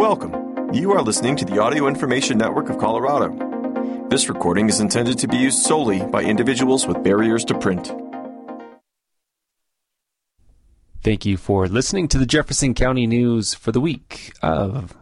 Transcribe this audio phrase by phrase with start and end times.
[0.00, 0.72] Welcome.
[0.72, 3.36] You are listening to the Audio Information Network of Colorado.
[4.08, 7.92] This recording is intended to be used solely by individuals with barriers to print.
[11.02, 14.96] Thank you for listening to the Jefferson County News for the week of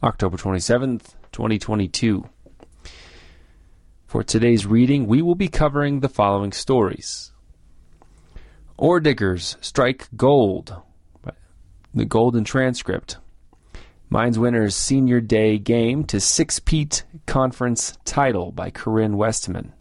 [0.00, 2.24] October 27th, 2022.
[4.06, 7.32] For today's reading, we will be covering the following stories
[8.76, 10.76] Ore Diggers Strike Gold,
[11.92, 13.16] the Golden Transcript.
[14.12, 19.72] Mines Winners Senior Day Game to Six Peat Conference Title by Corinne Westman.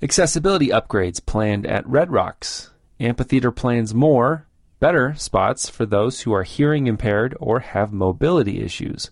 [0.00, 2.70] Accessibility upgrades planned at Red Rocks.
[2.98, 4.46] Amphitheater plans more,
[4.80, 9.10] better spots for those who are hearing impaired or have mobility issues.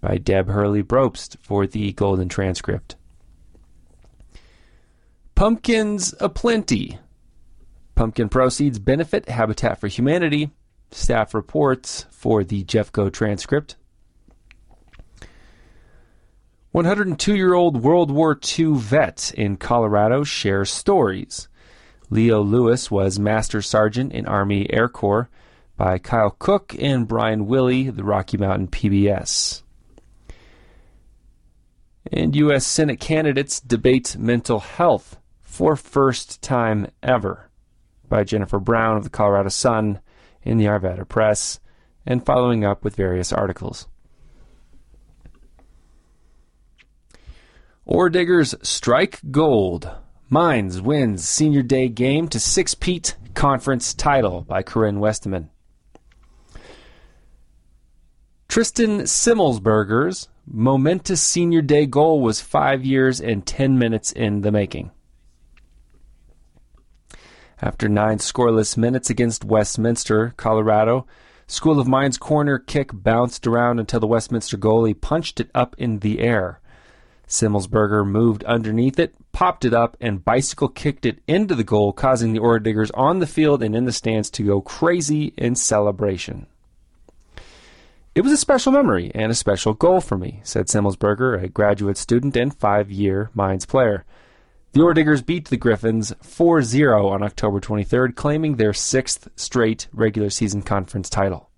[0.00, 2.96] By Deb Hurley Brobst for the Golden Transcript.
[5.34, 7.00] Pumpkins aplenty.
[7.94, 10.50] Pumpkin proceeds benefit Habitat for Humanity
[10.94, 13.76] staff reports for the Jeffco transcript.
[16.70, 21.48] 102 year old World War II vet in Colorado shares stories.
[22.10, 25.28] Leo Lewis was Master Sergeant in Army Air Corps
[25.76, 29.62] by Kyle Cook and Brian Willey, the Rocky Mountain PBS.
[32.12, 32.66] And U.S.
[32.66, 37.50] Senate candidates debate mental health for first time ever
[38.08, 40.00] by Jennifer Brown of the Colorado Sun
[40.44, 41.60] in the Arvada Press,
[42.06, 43.88] and following up with various articles.
[47.86, 49.90] Ore Diggers strike gold.
[50.30, 55.50] Mines wins Senior Day game to six peat conference title by Corinne Westman.
[58.48, 64.90] Tristan Simmelsberger's momentous Senior Day goal was five years and ten minutes in the making.
[67.62, 71.06] After nine scoreless minutes against Westminster, Colorado,
[71.46, 75.98] School of Mines corner kick bounced around until the Westminster goalie punched it up in
[75.98, 76.60] the air.
[77.28, 82.32] Simmelsberger moved underneath it, popped it up, and bicycle kicked it into the goal, causing
[82.32, 86.46] the Ore Diggers on the field and in the stands to go crazy in celebration.
[88.14, 91.96] It was a special memory and a special goal for me, said Simmelsberger, a graduate
[91.96, 94.04] student and five year Mines player.
[94.74, 99.86] The Ore Diggers beat the Griffins 4 0 on October 23rd, claiming their sixth straight
[99.92, 101.48] regular season conference title.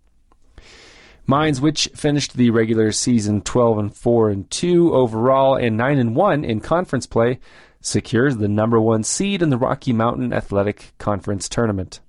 [1.27, 6.15] Mines, which finished the regular season 12 and 4 and 2 overall and 9 and
[6.15, 7.41] 1 in conference play,
[7.81, 12.01] secures the number 1 seed in the Rocky Mountain Athletic Conference tournament.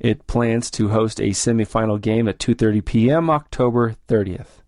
[0.00, 3.30] It plans to host a semifinal game at 2:30 p.m.
[3.30, 4.64] October 30th.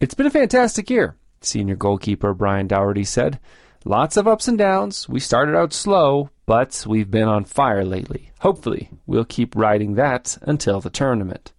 [0.00, 1.16] It's been a fantastic year.
[1.42, 3.40] Senior goalkeeper Brian Dougherty said,
[3.86, 5.08] Lots of ups and downs.
[5.08, 8.30] We started out slow, but we've been on fire lately.
[8.40, 11.52] Hopefully, we'll keep riding that until the tournament.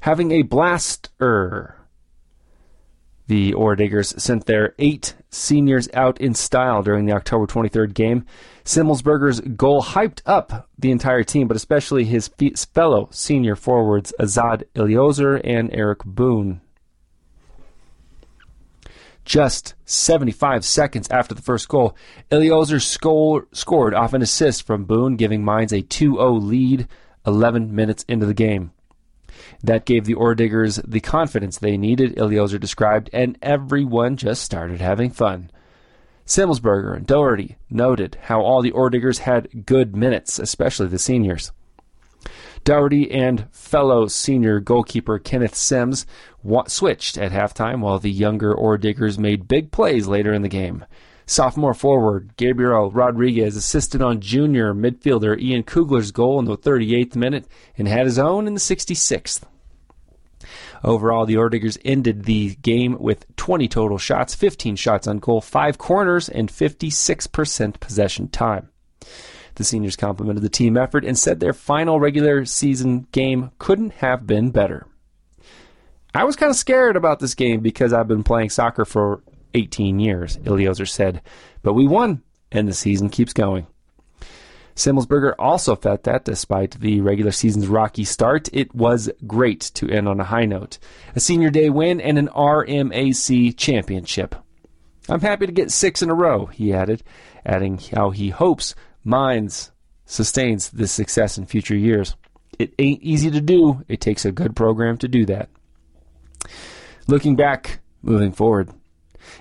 [0.00, 1.76] Having a blaster.
[3.28, 8.26] The Ore Diggers sent their eight seniors out in style during the October 23rd game.
[8.64, 12.28] Simmelsberger's goal hyped up the entire team, but especially his
[12.74, 16.62] fellow senior forwards Azad Iliozer and Eric Boone.
[19.24, 21.96] Just 75 seconds after the first goal,
[22.30, 26.88] Iliozer score, scored off an assist from Boone, giving Mines a 2 0 lead
[27.26, 28.72] 11 minutes into the game.
[29.62, 34.80] That gave the Ore Diggers the confidence they needed, Iliozer described, and everyone just started
[34.80, 35.50] having fun.
[36.26, 41.52] Simmelsberger and Dougherty noted how all the Ore Diggers had good minutes, especially the seniors.
[42.64, 46.06] Dougherty and fellow senior goalkeeper Kenneth Sims
[46.66, 50.84] switched at halftime while the younger Ore Diggers made big plays later in the game.
[51.26, 57.46] Sophomore forward Gabriel Rodriguez assisted on junior midfielder Ian Kugler's goal in the 38th minute
[57.78, 59.42] and had his own in the 66th.
[60.82, 65.40] Overall, the Ore Diggers ended the game with 20 total shots, 15 shots on goal,
[65.40, 68.70] 5 corners, and 56% possession time.
[69.60, 74.26] The seniors complimented the team effort and said their final regular season game couldn't have
[74.26, 74.86] been better.
[76.14, 79.22] I was kind of scared about this game because I've been playing soccer for
[79.52, 81.20] 18 years, Iliozer said,
[81.60, 83.66] but we won, and the season keeps going.
[84.76, 90.08] Simmelsberger also felt that despite the regular season's rocky start, it was great to end
[90.08, 90.78] on a high note.
[91.14, 94.34] A senior day win and an RMAC championship.
[95.06, 97.02] I'm happy to get six in a row, he added,
[97.44, 98.74] adding how he hopes
[99.04, 99.72] Mines
[100.04, 102.16] sustains this success in future years.
[102.58, 103.84] It ain't easy to do.
[103.88, 105.48] It takes a good program to do that.
[107.06, 108.70] Looking back, moving forward.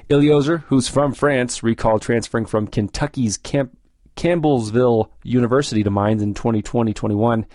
[0.10, 3.76] Iliozer, who's from France, recalled transferring from Kentucky's Camp
[4.16, 7.46] Campbellsville University to Mines in 2020-21.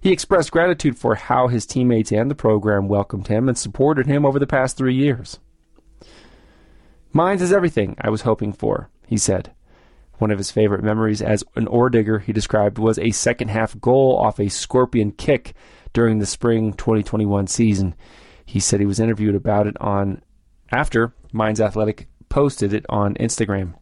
[0.00, 4.24] He expressed gratitude for how his teammates and the program welcomed him and supported him
[4.24, 5.38] over the past three years.
[7.12, 9.52] Mines is everything I was hoping for, he said.
[10.18, 13.78] One of his favorite memories as an ore digger, he described, was a second half
[13.80, 15.54] goal off a scorpion kick
[15.92, 17.94] during the spring 2021 season.
[18.44, 20.22] He said he was interviewed about it on
[20.70, 23.74] after Mines Athletic posted it on Instagram.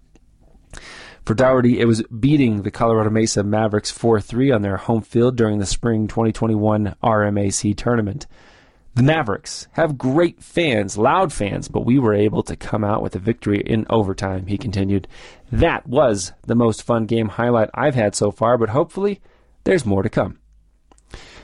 [1.24, 5.36] For Dougherty, it was beating the Colorado Mesa Mavericks 4 3 on their home field
[5.36, 8.26] during the spring 2021 RMAC tournament.
[8.94, 13.14] The Mavericks have great fans, loud fans, but we were able to come out with
[13.14, 15.08] a victory in overtime, he continued.
[15.52, 19.20] That was the most fun game highlight I've had so far, but hopefully
[19.64, 20.38] there's more to come.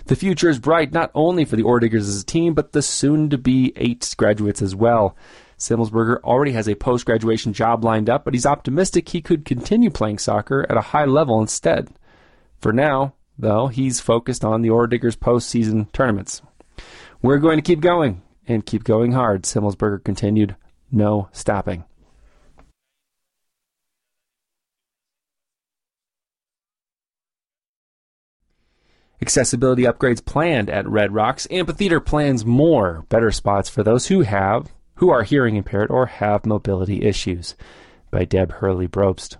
[0.06, 2.81] The future is bright not only for the Ore Diggers as a team, but the
[2.81, 5.14] soon to be eight graduates as well.
[5.58, 9.90] Simmelsberger already has a post graduation job lined up, but he's optimistic he could continue
[9.90, 11.90] playing soccer at a high level instead.
[12.61, 16.40] For now, though, he's focused on the Ore Diggers postseason tournaments.
[17.20, 20.56] We're going to keep going and keep going hard, Simmelsberger continued.
[20.90, 21.84] No stopping.
[29.20, 31.48] Accessibility upgrades planned at Red Rocks.
[31.50, 36.46] Amphitheater plans more better spots for those who have, who are hearing impaired or have
[36.46, 37.54] mobility issues.
[38.10, 39.36] By Deb Hurley Brobst.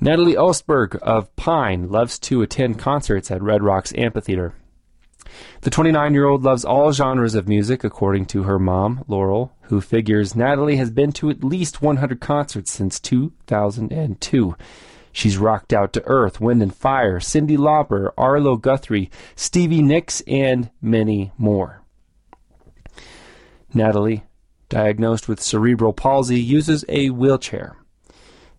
[0.00, 4.54] Natalie Ostberg of Pine loves to attend concerts at Red Rocks Amphitheater.
[5.60, 9.80] The 29 year old loves all genres of music, according to her mom, Laurel, who
[9.80, 14.56] figures Natalie has been to at least 100 concerts since 2002.
[15.12, 20.70] She's rocked out to Earth, Wind and Fire, Cyndi Lauper, Arlo Guthrie, Stevie Nicks, and
[20.80, 21.82] many more.
[23.74, 24.24] Natalie,
[24.68, 27.76] diagnosed with cerebral palsy, uses a wheelchair.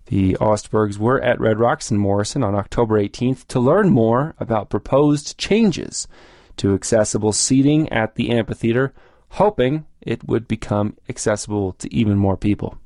[0.05, 4.69] The Ostbergs were at Red Rocks in Morrison on October 18th to learn more about
[4.69, 6.07] proposed changes
[6.57, 8.93] to accessible seating at the amphitheater,
[9.29, 12.77] hoping it would become accessible to even more people.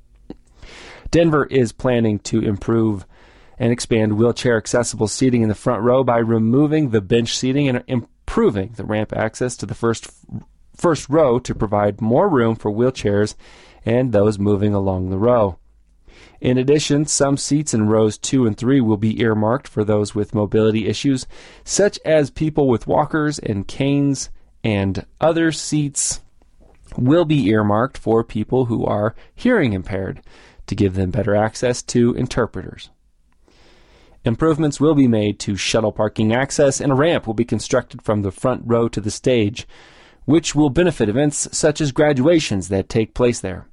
[1.09, 3.05] Denver is planning to improve
[3.57, 7.83] and expand wheelchair accessible seating in the front row by removing the bench seating and
[7.87, 10.09] improving the ramp access to the first
[10.75, 13.35] first row to provide more room for wheelchairs
[13.85, 15.57] and those moving along the row.
[16.41, 20.35] In addition, some seats in rows 2 and 3 will be earmarked for those with
[20.35, 21.25] mobility issues,
[21.63, 24.29] such as people with walkers and canes,
[24.63, 26.21] and other seats
[26.97, 30.21] will be earmarked for people who are hearing impaired
[30.67, 32.89] to give them better access to interpreters.
[34.25, 38.23] Improvements will be made to shuttle parking access, and a ramp will be constructed from
[38.23, 39.67] the front row to the stage,
[40.25, 43.67] which will benefit events such as graduations that take place there.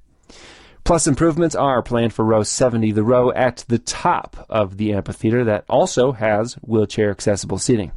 [0.85, 5.43] Plus, improvements are planned for row 70, the row at the top of the amphitheater
[5.43, 7.93] that also has wheelchair accessible seating.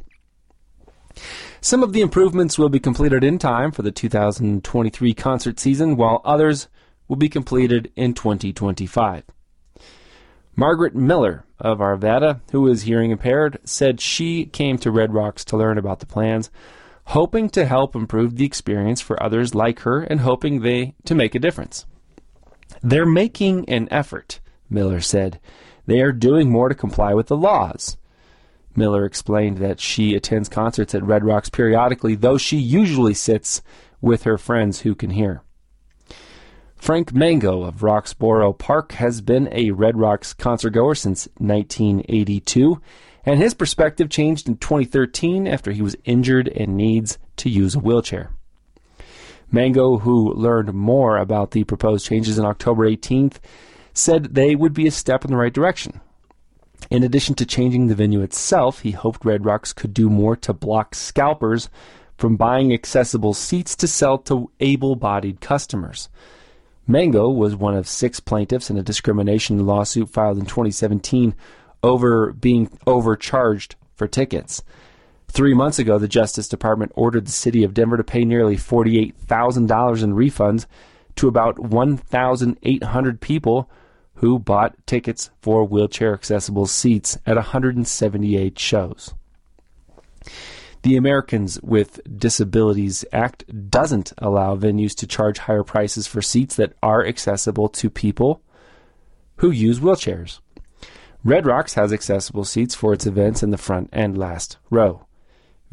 [1.60, 6.22] Some of the improvements will be completed in time for the 2023 concert season, while
[6.24, 6.68] others
[7.06, 9.24] will be completed in 2025.
[10.54, 15.56] Margaret Miller of Arvada, who is hearing impaired, said she came to Red Rocks to
[15.56, 16.50] learn about the plans,
[17.06, 21.34] hoping to help improve the experience for others like her and hoping they to make
[21.34, 21.86] a difference.
[22.82, 25.40] They're making an effort, Miller said.
[25.86, 27.96] They are doing more to comply with the laws.
[28.74, 33.62] Miller explained that she attends concerts at Red Rocks periodically, though she usually sits
[34.00, 35.42] with her friends who can hear.
[36.76, 42.80] Frank Mango of Roxborough Park has been a Red Rocks concertgoer since 1982,
[43.24, 47.80] and his perspective changed in 2013 after he was injured and needs to use a
[47.80, 48.30] wheelchair.
[49.50, 53.38] Mango, who learned more about the proposed changes on October 18th,
[53.92, 56.00] said they would be a step in the right direction.
[56.90, 60.52] In addition to changing the venue itself, he hoped Red Rocks could do more to
[60.52, 61.68] block scalpers
[62.16, 66.08] from buying accessible seats to sell to able bodied customers.
[66.86, 71.34] Mango was one of six plaintiffs in a discrimination lawsuit filed in 2017
[71.82, 74.62] over being overcharged for tickets.
[75.28, 80.02] Three months ago, the Justice Department ordered the city of Denver to pay nearly $48,000
[80.02, 80.66] in refunds
[81.16, 83.68] to about 1,800 people
[84.16, 89.12] who bought tickets for wheelchair accessible seats at 178 shows.
[90.86, 96.74] The Americans with Disabilities Act doesn't allow venues to charge higher prices for seats that
[96.80, 98.40] are accessible to people
[99.38, 100.38] who use wheelchairs.
[101.24, 105.04] Red Rocks has accessible seats for its events in the front and last row.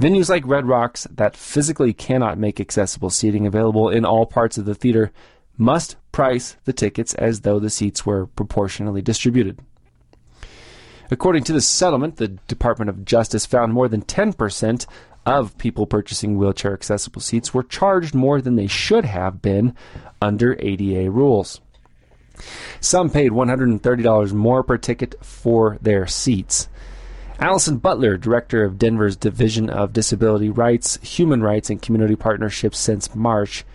[0.02, 4.66] Venues like Red Rocks that physically cannot make accessible seating available in all parts of
[4.66, 5.12] the theater
[5.60, 9.60] must price the tickets as though the seats were proportionally distributed.
[11.12, 14.86] According to the settlement, the Department of Justice found more than 10%
[15.26, 19.76] of people purchasing wheelchair accessible seats were charged more than they should have been
[20.22, 21.62] under ADA rules.
[22.80, 26.68] Some paid $130 more per ticket for their seats.
[27.40, 33.16] Allison Butler, director of Denver's Division of Disability Rights, Human Rights, and Community Partnerships since
[33.16, 33.66] March,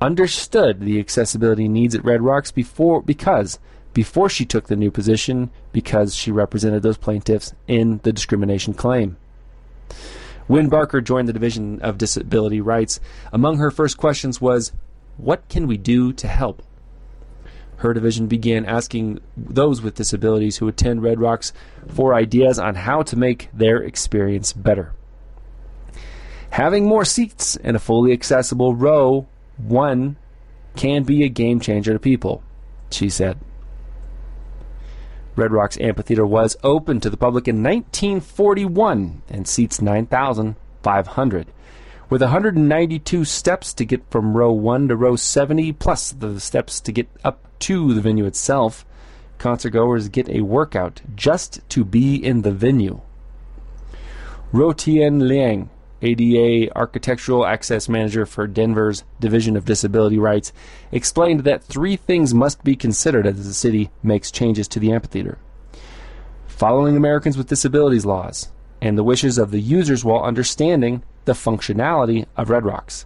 [0.00, 3.58] understood the accessibility needs at Red Rocks before because
[3.94, 9.16] before she took the new position because she represented those plaintiffs in the discrimination claim.
[10.46, 13.00] When Barker joined the Division of Disability Rights,
[13.32, 14.72] among her first questions was,
[15.16, 16.62] What can we do to help?
[17.76, 21.52] Her division began asking those with disabilities who attend Red Rocks
[21.88, 24.92] for ideas on how to make their experience better.
[26.50, 30.16] Having more seats in a fully accessible row one
[30.76, 32.42] can be a game changer to people,
[32.90, 33.38] she said.
[35.34, 41.46] Red Rocks Amphitheater was open to the public in 1941 and seats 9,500.
[42.10, 46.92] With 192 steps to get from row 1 to row 70, plus the steps to
[46.92, 48.84] get up to the venue itself,
[49.38, 53.00] concertgoers get a workout just to be in the venue.
[54.52, 55.70] Rotien Liang
[56.02, 60.52] ADA Architectural Access Manager for Denver's Division of Disability Rights,
[60.90, 65.38] explained that three things must be considered as the city makes changes to the amphitheater
[66.62, 72.24] following Americans with Disabilities laws and the wishes of the users while understanding the functionality
[72.36, 73.04] of Red Rocks.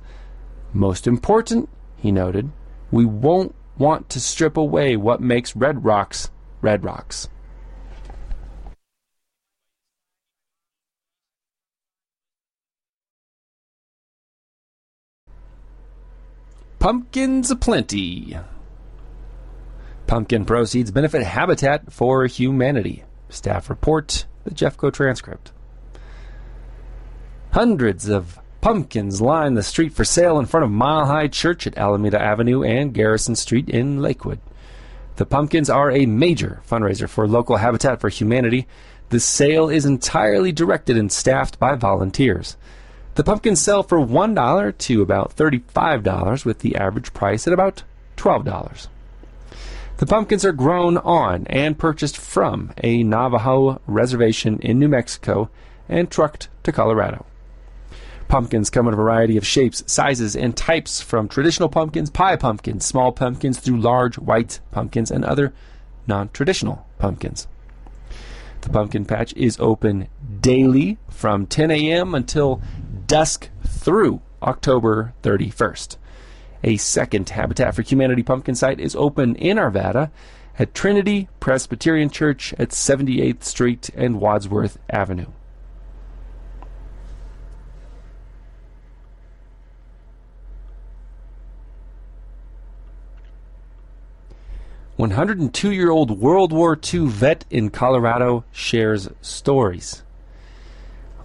[0.74, 2.50] Most important, he noted,
[2.90, 6.28] we won't want to strip away what makes Red Rocks
[6.60, 7.30] Red Rocks.
[16.78, 18.38] Pumpkins aplenty.
[20.06, 23.04] Pumpkin proceeds benefit Habitat for Humanity.
[23.28, 25.52] Staff report, the Jeffco transcript.
[27.52, 31.78] Hundreds of pumpkins line the street for sale in front of Mile High Church at
[31.78, 34.40] Alameda Avenue and Garrison Street in Lakewood.
[35.16, 38.66] The pumpkins are a major fundraiser for local Habitat for Humanity.
[39.08, 42.56] The sale is entirely directed and staffed by volunteers.
[43.16, 47.82] The pumpkins sell for $1 to about $35, with the average price at about
[48.18, 48.88] $12.
[49.96, 55.48] The pumpkins are grown on and purchased from a Navajo reservation in New Mexico
[55.88, 57.24] and trucked to Colorado.
[58.28, 62.84] Pumpkins come in a variety of shapes, sizes, and types from traditional pumpkins, pie pumpkins,
[62.84, 65.54] small pumpkins, through large white pumpkins, and other
[66.06, 67.48] non traditional pumpkins.
[68.60, 70.08] The pumpkin patch is open
[70.40, 72.16] daily from 10 a.m.
[72.16, 72.60] until
[73.06, 75.96] dusk through October 31st.
[76.64, 80.10] A second Habitat for Humanity pumpkin site is open in Arvada
[80.58, 85.26] at Trinity Presbyterian Church at 78th Street and Wadsworth Avenue.
[94.96, 100.02] One hundred and two year old World War II vet in Colorado shares stories.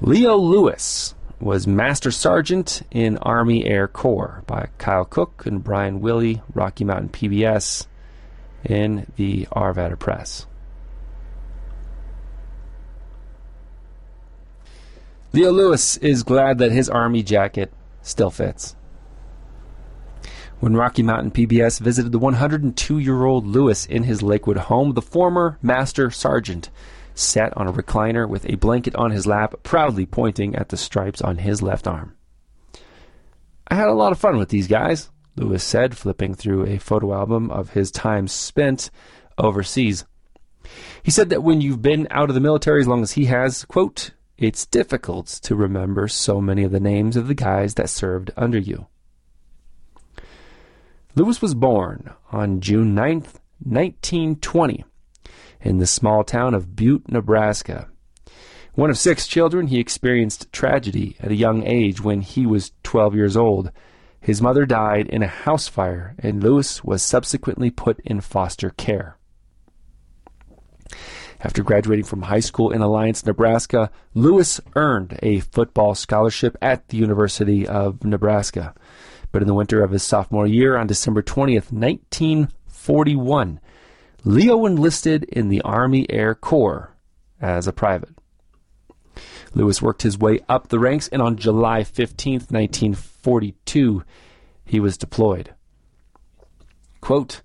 [0.02, 6.42] Leo Lewis was Master Sergeant in Army Air Corps by Kyle Cook and Brian Willey,
[6.54, 7.88] Rocky Mountain PBS,
[8.64, 10.46] in the Arvada Press.
[15.34, 18.76] Leo Lewis is glad that his Army jacket still fits.
[20.60, 25.02] When Rocky Mountain PBS visited the 102 year old Lewis in his Lakewood home, the
[25.02, 26.70] former Master Sergeant
[27.22, 31.22] sat on a recliner with a blanket on his lap, proudly pointing at the stripes
[31.22, 32.16] on his left arm.
[33.68, 37.14] I had a lot of fun with these guys, Lewis said, flipping through a photo
[37.14, 38.92] album of his time spent
[39.38, 40.06] overseas.
[41.04, 43.66] He said that when you've been out of the military as long as he has,
[43.66, 48.32] quote, it's difficult to remember so many of the names of the guys that served
[48.36, 48.88] under you.
[51.16, 54.84] Lewis was born on June 9th, 1920,
[55.62, 57.88] in the small town of Butte, Nebraska.
[58.74, 63.16] One of six children, he experienced tragedy at a young age when he was 12
[63.16, 63.72] years old.
[64.22, 69.18] His mother died in a house fire, and Lewis was subsequently put in foster care.
[71.44, 76.98] After graduating from high school in Alliance, Nebraska, Lewis earned a football scholarship at the
[76.98, 78.76] University of Nebraska.
[79.32, 83.60] But in the winter of his sophomore year, on December 20th, 1941,
[84.24, 86.96] Leo enlisted in the Army Air Corps
[87.40, 88.10] as a private.
[89.54, 94.04] Lewis worked his way up the ranks, and on July 15, 1942,
[94.64, 95.54] he was deployed.
[97.02, 97.42] Quote,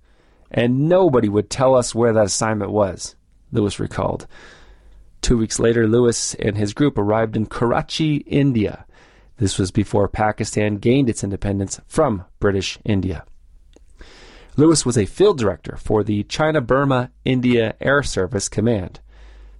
[0.50, 3.16] and nobody would tell us where that assignment was,
[3.50, 4.26] Lewis recalled.
[5.22, 8.86] Two weeks later, Lewis and his group arrived in Karachi, India.
[9.38, 13.24] This was before Pakistan gained its independence from British India.
[14.56, 19.00] Lewis was a field director for the China Burma India Air Service Command.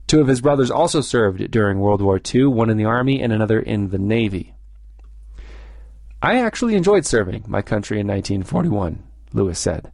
[0.07, 3.33] Two of his brothers also served during World War II, one in the Army and
[3.33, 4.55] another in the Navy.
[6.23, 9.93] I actually enjoyed serving my country in 1941, Lewis said.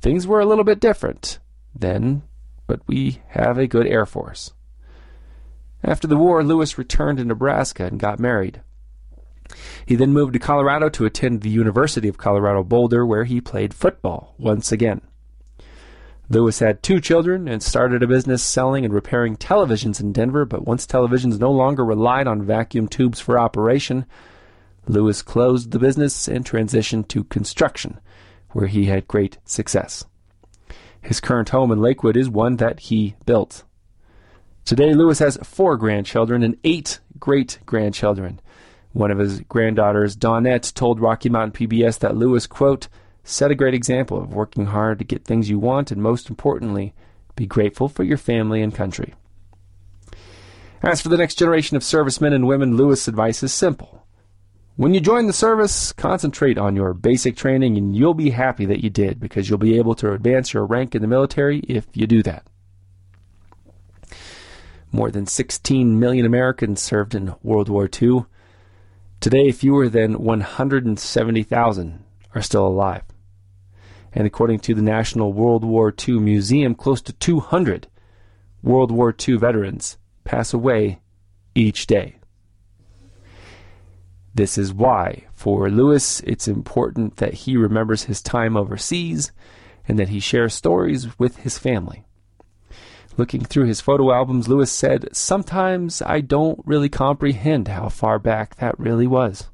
[0.00, 1.38] Things were a little bit different
[1.74, 2.22] then,
[2.66, 4.52] but we have a good Air Force.
[5.84, 8.62] After the war, Lewis returned to Nebraska and got married.
[9.86, 13.74] He then moved to Colorado to attend the University of Colorado Boulder, where he played
[13.74, 15.00] football once again.
[16.28, 20.64] Lewis had two children and started a business selling and repairing televisions in Denver, but
[20.64, 24.06] once televisions no longer relied on vacuum tubes for operation,
[24.86, 27.98] Lewis closed the business and transitioned to construction,
[28.50, 30.04] where he had great success.
[31.02, 33.64] His current home in Lakewood is one that he built.
[34.64, 38.40] Today, Lewis has four grandchildren and eight great grandchildren.
[38.92, 42.88] One of his granddaughters, Dawnette, told Rocky Mountain PBS that Lewis, quote,
[43.22, 46.92] set a great example of working hard to get things you want and, most importantly,
[47.36, 49.14] be grateful for your family and country.
[50.82, 54.06] As for the next generation of servicemen and women, Lewis' advice is simple.
[54.76, 58.82] When you join the service, concentrate on your basic training and you'll be happy that
[58.82, 62.06] you did because you'll be able to advance your rank in the military if you
[62.06, 62.46] do that.
[64.90, 68.24] More than 16 million Americans served in World War II.
[69.20, 73.02] Today, fewer than 170,000 are still alive.
[74.14, 77.86] And according to the National World War II Museum, close to 200
[78.62, 81.00] World War II veterans pass away
[81.54, 82.16] each day.
[84.34, 89.32] This is why, for Lewis, it's important that he remembers his time overseas
[89.86, 92.06] and that he shares stories with his family.
[93.20, 98.56] Looking through his photo albums, Lewis said, Sometimes I don't really comprehend how far back
[98.56, 99.50] that really was.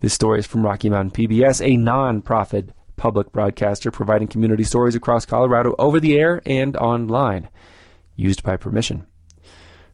[0.00, 5.26] This story is from Rocky Mountain PBS, a non-profit public broadcaster providing community stories across
[5.26, 7.50] Colorado over the air and online,
[8.16, 9.06] used by permission.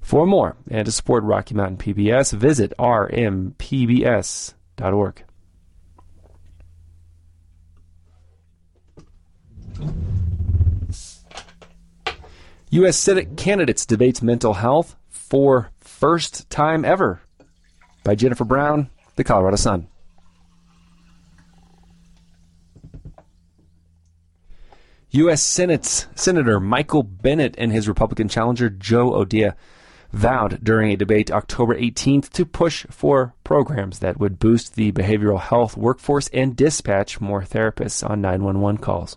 [0.00, 3.64] For more and to support Rocky Mountain PBS, visit rmpbs.org.
[12.72, 12.96] U.S.
[12.96, 17.20] Senate candidates debates mental health for first time ever
[18.04, 19.88] by Jennifer Brown, the Colorado Sun.
[25.10, 25.42] U.S.
[25.42, 29.50] Senate's Senator Michael Bennet and his Republican challenger Joe O'Dea
[30.12, 35.40] vowed during a debate October 18th to push for programs that would boost the behavioral
[35.40, 39.16] health workforce and dispatch more therapists on 911 calls.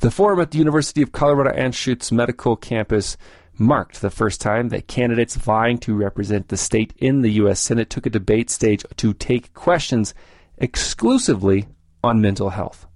[0.00, 3.16] The forum at the University of Colorado Anschutz Medical Campus
[3.58, 7.58] marked the first time that candidates vying to represent the state in the U.S.
[7.58, 10.14] Senate took a debate stage to take questions
[10.56, 11.66] exclusively
[12.04, 12.86] on mental health.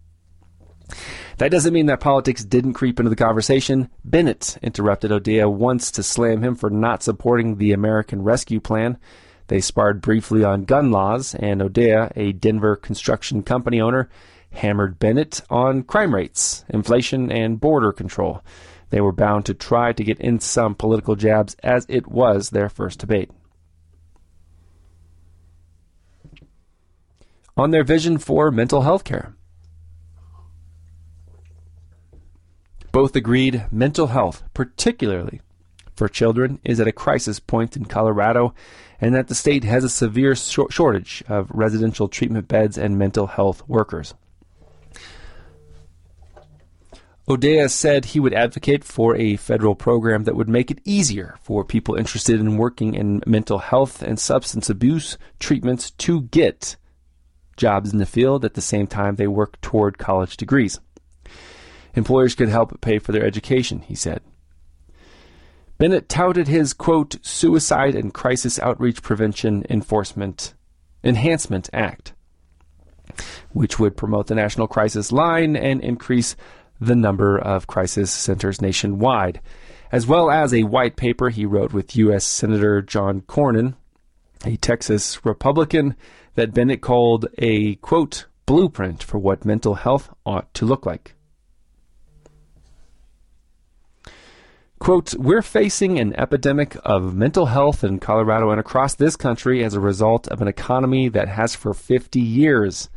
[1.39, 3.91] That doesn't mean that politics didn't creep into the conversation.
[4.05, 8.97] Bennet interrupted O'Dea once to slam him for not supporting the American Rescue Plan.
[9.49, 14.09] They sparred briefly on gun laws, and O'Dea, a Denver construction company owner,
[14.53, 18.43] hammered Bennet on crime rates, inflation, and border control.
[18.91, 22.69] They were bound to try to get in some political jabs as it was their
[22.69, 23.31] first debate.
[27.57, 29.35] On their vision for mental health care.
[32.93, 35.41] Both agreed mental health, particularly
[35.95, 38.55] for children, is at a crisis point in Colorado
[39.01, 43.67] and that the state has a severe shortage of residential treatment beds and mental health
[43.67, 44.15] workers.
[47.29, 51.65] O'Dea said he would advocate for a federal program that would make it easier for
[51.65, 56.77] people interested in working in mental health and substance abuse treatments to get
[57.57, 60.81] jobs in the field at the same time they work toward college degrees.
[61.95, 64.21] Employers could help pay for their education, he said.
[65.79, 70.55] Bennet touted his, quote, Suicide and Crisis Outreach Prevention Enforcement
[71.05, 72.15] Enhancement Act,
[73.53, 76.37] which would promote the National Crisis Line and increase
[76.87, 79.41] the number of crisis centers nationwide,
[79.91, 82.25] as well as a white paper he wrote with U.S.
[82.25, 83.75] Senator John Cornyn,
[84.45, 85.95] a Texas Republican,
[86.35, 91.15] that Bennet called a, quote, blueprint for what mental health ought to look like.
[94.81, 99.75] Quote, we're facing an epidemic of mental health in Colorado and across this country as
[99.75, 102.91] a result of an economy that has for 50 years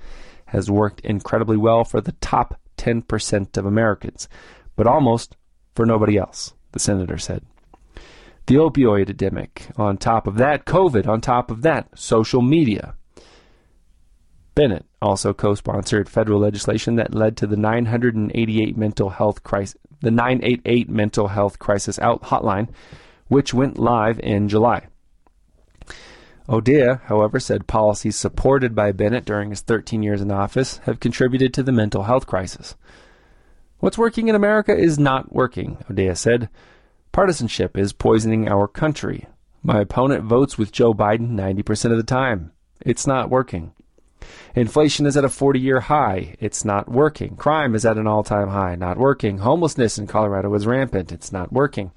[0.47, 4.29] has worked incredibly well for the top 10% of Americans,
[4.75, 5.35] but almost
[5.73, 7.43] for nobody else, the senator said.
[8.47, 12.95] The opioid epidemic, on top of that, COVID, on top of that, social media.
[14.53, 20.87] Bennet also co-sponsored federal legislation that led to the 988 mental health crisis, the 988
[20.89, 22.69] mental health crisis out hotline,
[23.27, 24.87] which went live in July.
[26.47, 31.53] O'Dea, however, said policies supported by Bennet during his 13 years in office have contributed
[31.53, 32.75] to the mental health crisis.
[33.79, 36.49] What's working in America is not working, O'Dea said.
[37.11, 39.27] Partisanship is poisoning our country.
[39.63, 42.51] My opponent votes with Joe Biden 90% of the time.
[42.81, 43.73] It's not working.
[44.55, 46.35] Inflation is at a 40 year high.
[46.39, 47.35] It's not working.
[47.35, 48.75] Crime is at an all time high.
[48.75, 49.39] Not working.
[49.39, 51.11] Homelessness in Colorado is rampant.
[51.11, 51.91] It's not working.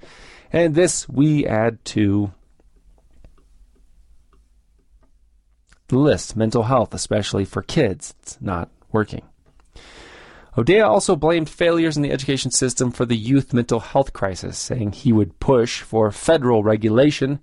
[0.52, 2.32] And this we add to
[5.88, 8.14] the list mental health, especially for kids.
[8.20, 9.22] It's not working.
[10.56, 14.92] O'Dea also blamed failures in the education system for the youth mental health crisis, saying
[14.92, 17.38] he would push for federal regulation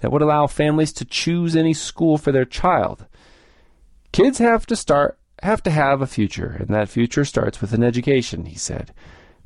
[0.00, 3.06] that would allow families to choose any school for their child.
[4.12, 7.84] Kids have to start have to have a future, and that future starts with an
[7.84, 8.92] education, he said.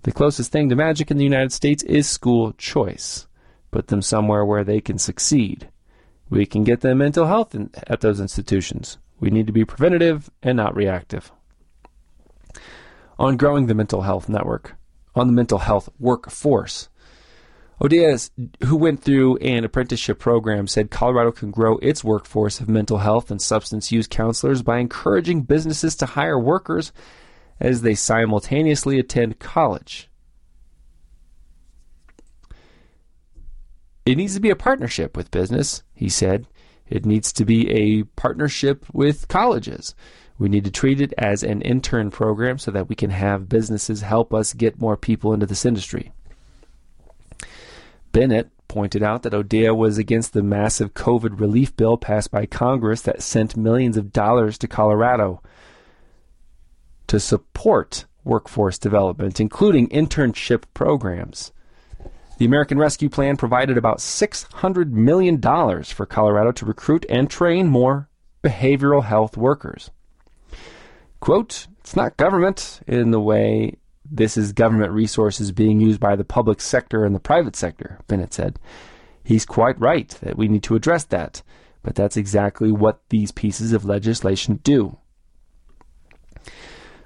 [0.05, 3.27] The closest thing to magic in the United States is school choice.
[3.71, 5.69] Put them somewhere where they can succeed.
[6.33, 8.97] We can get them mental health in, at those institutions.
[9.21, 11.31] We need to be preventative and not reactive.
[13.19, 14.75] On growing the mental health network,
[15.15, 16.89] on the mental health workforce,
[17.83, 18.17] O'Dea,
[18.65, 23.31] who went through an apprenticeship program, said Colorado can grow its workforce of mental health
[23.31, 26.95] and substance use counselors by encouraging businesses to hire workers
[27.61, 30.09] as they simultaneously attend college.
[34.05, 36.47] It needs to be a partnership with business, he said.
[36.89, 39.95] It needs to be a partnership with colleges.
[40.39, 44.03] We need to treat it as an intern program so that we can have businesses
[44.03, 46.13] help us get more people into this industry.
[48.11, 53.03] Bennet pointed out that O'Dea was against the massive COVID relief bill passed by Congress
[53.03, 55.43] that sent millions of dollars to Colorado
[57.07, 61.53] to support workforce development, including internship programs.
[62.43, 68.09] The American Rescue Plan provided about $600 million for Colorado to recruit and train more
[68.43, 69.93] behavioral health workers.
[71.21, 76.25] Quote, it's not government in the way this is government resources being used by the
[76.25, 78.59] public sector and the private sector, Bennet said.
[79.23, 81.45] He's quite right that we need to address that,
[81.85, 84.99] but that's exactly what these pieces of legislation do.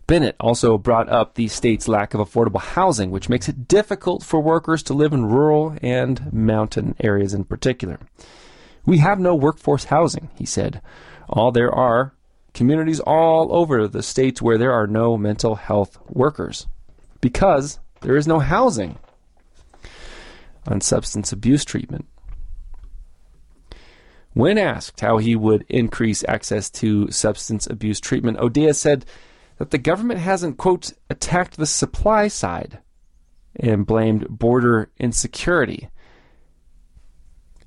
[0.06, 4.40] Bennet also brought up the state's lack of affordable housing, which makes it difficult for
[4.40, 7.98] workers to live in rural and mountain areas in particular.
[8.84, 10.80] We have no workforce housing, he said.
[11.28, 12.14] All there are
[12.54, 16.68] communities all over the states where there are no mental health workers
[17.20, 18.98] because there is no housing
[20.68, 22.06] on substance abuse treatment.
[24.34, 29.04] When asked how he would increase access to substance abuse treatment, O'Dea said
[29.58, 32.78] that the government hasn't, quote, attacked the supply side
[33.58, 35.88] and blamed border insecurity.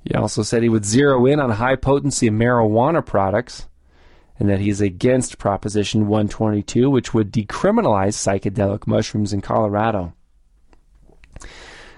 [0.04, 3.68] He also said he would zero in on high potency marijuana products
[4.40, 10.14] and that he is against Proposition 122, which would decriminalize psychedelic mushrooms in Colorado.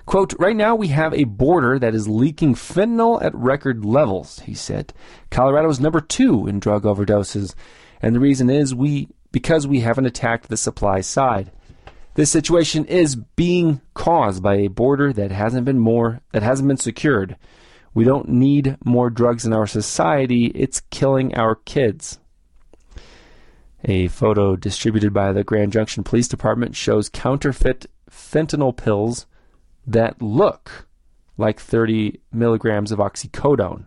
[0.07, 4.55] Quote, right now we have a border that is leaking fentanyl at record levels, he
[4.55, 4.91] said.
[5.29, 7.53] Colorado is number two in drug overdoses,
[8.01, 11.51] and the reason is we because we haven't attacked the supply side.
[12.15, 16.77] This situation is being caused by a border that hasn't been more that hasn't been
[16.77, 17.37] secured.
[17.93, 20.47] We don't need more drugs in our society.
[20.47, 22.19] It's killing our kids.
[23.85, 29.25] A photo distributed by the Grand Junction Police Department shows counterfeit fentanyl pills
[29.87, 30.87] that look
[31.37, 33.85] like 30 milligrams of oxycodone.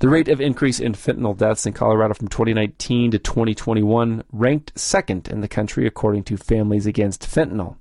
[0.00, 5.28] The rate of increase in fentanyl deaths in Colorado from 2019 to 2021 ranked second
[5.28, 7.76] in the country according to Families Against Fentanyl.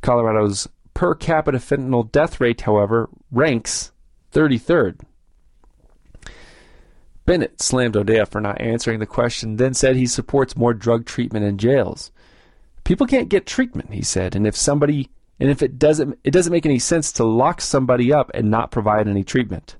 [0.00, 3.92] Colorado's per capita fentanyl death rate, however, ranks
[4.32, 5.00] 33rd.
[7.26, 11.44] Bennet slammed O'Dea for not answering the question, then said he supports more drug treatment
[11.44, 12.10] in jails.
[12.84, 16.52] People can't get treatment, he said, and if somebody and if it doesn't it doesn't
[16.52, 19.76] make any sense to lock somebody up and not provide any treatment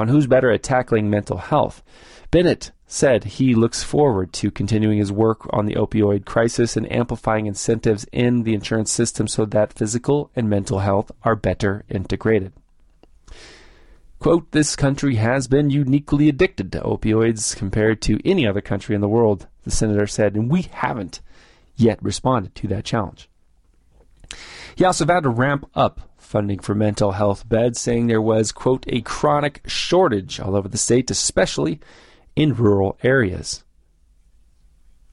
[0.00, 1.82] on who's better at tackling mental health.
[2.30, 7.46] Bennet said he looks forward to continuing his work on the opioid crisis and amplifying
[7.46, 12.52] incentives in the insurance system so that physical and mental health are better integrated.
[14.18, 19.00] Quote, this country has been uniquely addicted to opioids compared to any other country in
[19.00, 21.20] the world, the senator said, and we haven't
[21.76, 23.30] yet responded to that challenge.
[24.74, 28.84] He also vowed to ramp up funding for mental health beds, saying there was, quote,
[28.86, 31.80] a chronic shortage all over the state, especially
[32.36, 33.64] in rural areas.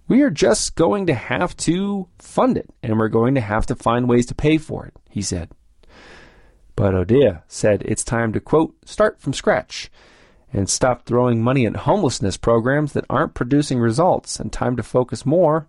[0.08, 3.76] We are just going to have to fund it, and we're going to have to
[3.76, 5.50] find ways to pay for it, he said.
[6.76, 9.90] But O'Dea said it's time to, quote, start from scratch
[10.54, 15.26] and stop throwing money at homelessness programs that aren't producing results and time to focus
[15.26, 15.68] more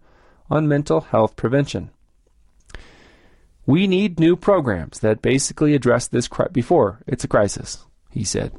[0.50, 1.90] on mental health prevention.
[3.68, 8.50] We need new programs that basically address this cri- before it's a crisis, he said.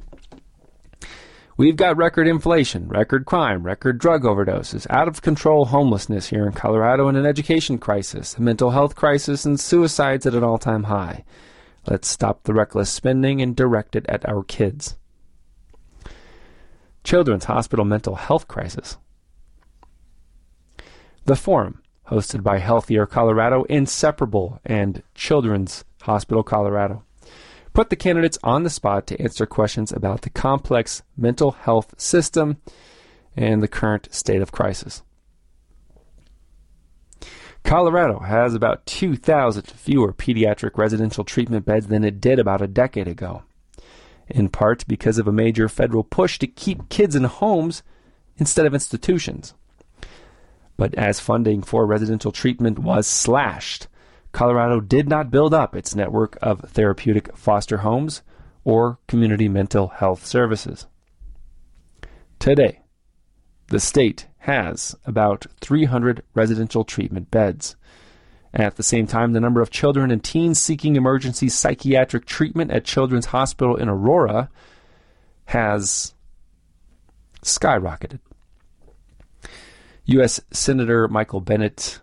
[1.58, 6.54] We've got record inflation, record crime, record drug overdoses, out of control homelessness here in
[6.54, 10.84] Colorado, and an education crisis, a mental health crisis, and suicides at an all time
[10.84, 11.26] high.
[11.88, 14.95] Let's stop the reckless spending and direct it at our kids.
[17.04, 18.98] Children's Hospital Mental Health Crisis.
[21.26, 27.04] The Forum, hosted by Healthier Colorado, Inseparable, and Children's Hospital Colorado,
[27.74, 32.58] put the candidates on the spot to answer questions about the complex mental health system
[33.36, 35.04] and the current state of crisis.
[37.63, 43.08] Colorado has about 2,000 fewer pediatric residential treatment beds than it did about a decade
[43.08, 43.43] ago
[44.30, 47.84] in part because of a major federal push to keep kids in homes
[48.38, 49.54] instead of institutions.
[50.79, 53.89] But as funding for residential treatment was slashed,
[54.31, 58.21] Colorado did not build up its network of therapeutic foster homes
[58.63, 60.87] or community mental health services.
[62.39, 62.79] Today,
[63.67, 67.75] the state has about 300 residential treatment beds.
[68.53, 72.85] At the same time, the number of children and teens seeking emergency psychiatric treatment at
[72.85, 74.49] Children's Hospital in Aurora
[75.47, 76.13] has
[77.43, 78.19] skyrocketed.
[80.10, 80.39] U.S.
[80.50, 82.00] Senator Michael Bennet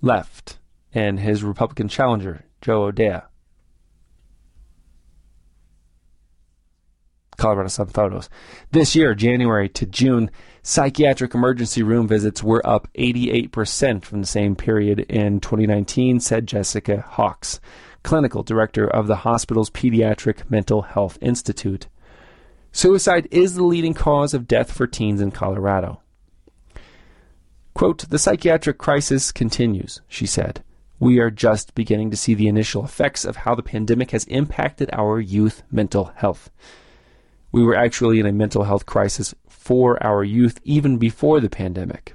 [0.00, 0.58] left,
[0.94, 3.22] and his Republican challenger, Joe O'Dea,
[7.36, 8.30] Colorado Sun photos.
[8.70, 10.30] This year, January to June,
[10.62, 17.00] psychiatric emergency room visits were up 88% from the same period in 2019, said Jessica
[17.00, 17.58] Hawks,
[18.04, 21.88] clinical director of the hospital's Pediatric Mental Health Institute.
[22.70, 25.99] Suicide is the leading cause of death for teens in Colorado.
[27.74, 30.62] Quote, the psychiatric crisis continues, she said.
[30.98, 34.90] We are just beginning to see the initial effects of how the pandemic has impacted
[34.92, 36.50] our youth mental health.
[37.52, 42.14] We were actually in a mental health crisis for our youth even before the pandemic.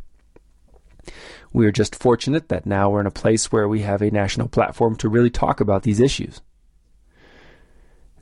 [1.52, 4.50] We are just fortunate that now we're in a place where we have a national
[4.50, 6.42] platform to really talk about these issues.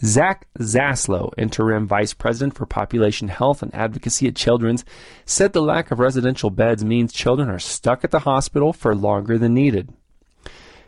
[0.04, 4.84] Zach Zaslow, interim vice president for population health and advocacy at Children's,
[5.26, 9.38] said the lack of residential beds means children are stuck at the hospital for longer
[9.38, 9.94] than needed.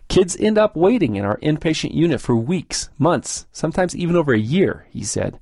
[0.10, 4.40] Kids end up waiting in our inpatient unit for weeks, months, sometimes even over a
[4.40, 5.40] year, he said,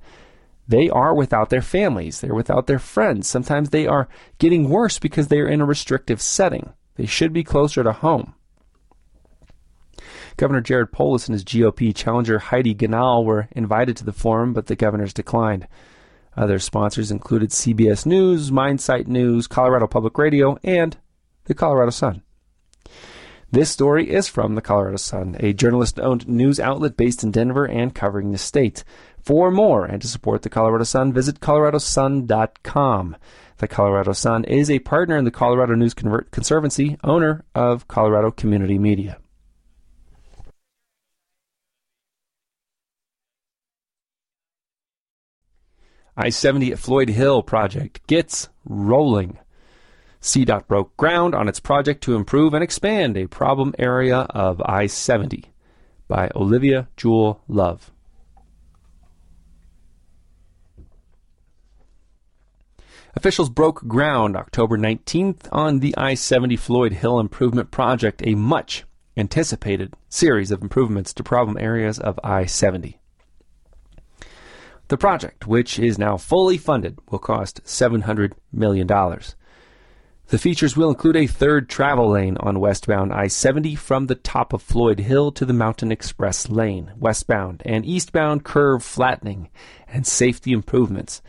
[0.66, 3.28] they are without their families, they're without their friends.
[3.28, 4.08] Sometimes they are
[4.38, 6.72] getting worse because they are in a restrictive setting.
[6.96, 8.34] They should be closer to home.
[10.36, 14.66] Governor Jared Polis and his GOP challenger Heidi Ganahl were invited to the forum, but
[14.66, 15.68] the governors declined.
[16.36, 20.96] Other sponsors included CBS News, MindSight News, Colorado Public Radio, and
[21.44, 22.22] the Colorado Sun.
[23.52, 27.64] This story is from the Colorado Sun, a journalist owned news outlet based in Denver
[27.64, 28.82] and covering the state.
[29.22, 33.16] For more and to support the Colorado Sun, visit coloradosun.com.
[33.58, 38.76] The Colorado Sun is a partner in the Colorado News Conservancy, owner of Colorado Community
[38.76, 39.18] Media.
[46.16, 49.38] I 70 at Floyd Hill project gets rolling.
[50.20, 54.86] CDOT broke ground on its project to improve and expand a problem area of I
[54.86, 55.44] 70
[56.08, 57.90] by Olivia Jewell Love.
[63.16, 68.84] Officials broke ground October 19th on the I 70 Floyd Hill Improvement Project, a much
[69.16, 72.98] anticipated series of improvements to problem areas of I 70.
[74.88, 78.86] The project, which is now fully funded, will cost $700 million.
[78.86, 84.52] The features will include a third travel lane on westbound I 70 from the top
[84.52, 89.50] of Floyd Hill to the Mountain Express lane, westbound and eastbound curve flattening,
[89.86, 91.22] and safety improvements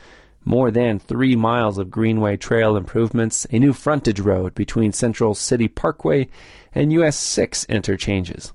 [0.45, 5.67] more than three miles of Greenway Trail improvements, a new frontage road between Central City
[5.67, 6.29] Parkway
[6.73, 8.53] and US 6 interchanges,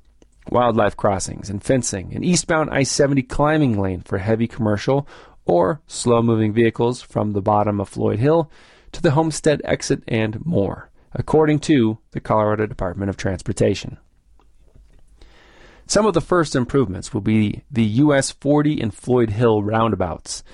[0.50, 5.06] wildlife crossings and fencing, an eastbound I 70 climbing lane for heavy commercial
[5.44, 8.50] or slow moving vehicles from the bottom of Floyd Hill
[8.92, 13.98] to the Homestead exit, and more, according to the Colorado Department of Transportation.
[15.86, 20.44] Some of the first improvements will be the US 40 and Floyd Hill roundabouts,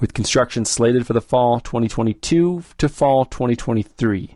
[0.00, 4.34] with construction slated for the fall 2022 to fall 2023.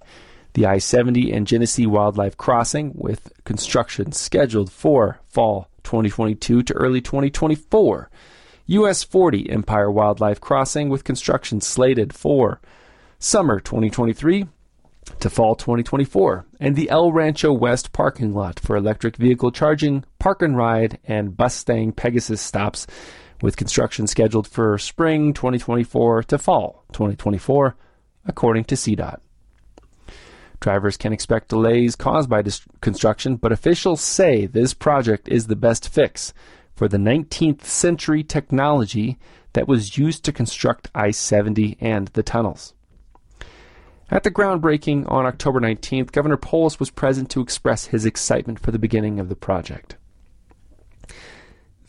[0.55, 7.01] The I 70 and Genesee Wildlife Crossing, with construction scheduled for fall 2022 to early
[7.01, 8.09] 2024.
[8.67, 12.61] US 40 Empire Wildlife Crossing, with construction slated for
[13.19, 14.47] summer 2023
[15.19, 20.41] to fall 2024, and the El Rancho West parking lot for electric vehicle charging, park
[20.41, 22.87] and ride, and Bustang Pegasus stops,
[23.43, 27.75] with construction scheduled for spring 2024 to fall 2024,
[28.25, 29.19] according to CDOT.
[30.65, 35.57] Drivers can expect delays caused by dis- construction, but officials say this project is the
[35.57, 36.33] best fix
[36.75, 39.19] for the 19th century technology
[39.53, 42.73] that was used to construct I 70 and the tunnels.
[44.11, 48.71] At the groundbreaking on October 19th, Governor Polis was present to express his excitement for
[48.71, 49.97] the beginning of the project.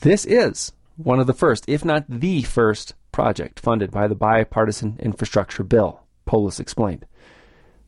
[0.01, 4.97] This is one of the first, if not the first, project funded by the bipartisan
[4.99, 7.05] infrastructure bill, Polis explained.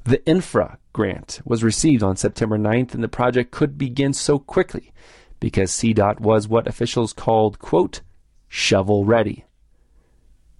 [0.07, 4.93] The infra grant was received on September 9th, and the project could begin so quickly
[5.41, 7.99] because CDOT was what officials called, quote,
[8.47, 9.43] shovel ready.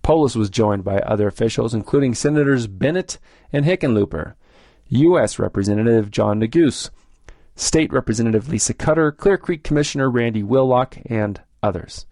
[0.01, 3.19] Polis was joined by other officials, including Senators Bennet
[3.53, 4.33] and Hickenlooper,
[4.89, 5.39] U.S.
[5.39, 6.89] Representative John Neguse,
[7.55, 12.05] State Representative Lisa Cutter, Clear Creek Commissioner Randy Wheelock, and others.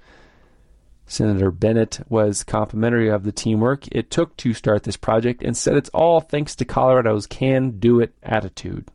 [1.05, 5.75] Senator Bennet was complimentary of the teamwork it took to start this project and said
[5.75, 8.89] it's all thanks to Colorado's can do it attitude.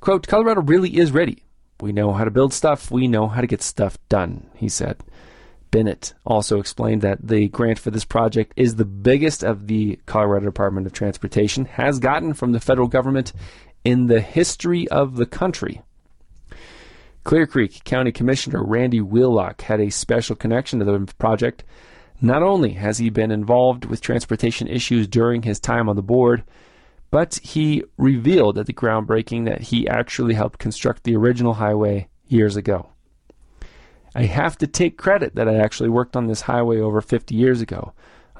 [0.00, 1.44] Quote, Colorado really is ready.
[1.80, 5.02] We know how to build stuff, we know how to get stuff done, he said.
[5.70, 10.46] Bennet also explained that the grant for this project is the biggest of the Colorado
[10.46, 13.32] Department of Transportation has gotten from the federal government
[13.84, 15.80] in the history of the country.
[17.22, 21.64] Clear Creek County Commissioner Randy Wheelock had a special connection to the project.
[22.20, 26.44] Not only has he been involved with transportation issues during his time on the board,
[27.10, 32.56] but he revealed at the groundbreaking that he actually helped construct the original highway years
[32.56, 32.90] ago.
[34.14, 37.60] I have to take credit that I actually worked on this highway over 50 years
[37.60, 37.92] ago.